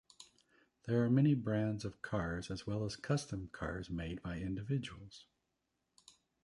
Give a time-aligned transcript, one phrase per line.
[0.85, 5.27] There are many brands of cars as well as custom cars made by individuals.